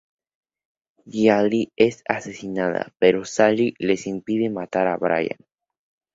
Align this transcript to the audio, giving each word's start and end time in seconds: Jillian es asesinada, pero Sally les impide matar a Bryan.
Jillian 1.05 1.69
es 1.77 2.01
asesinada, 2.07 2.91
pero 2.97 3.23
Sally 3.23 3.75
les 3.77 4.07
impide 4.07 4.49
matar 4.49 4.87
a 4.87 4.97
Bryan. 4.97 5.37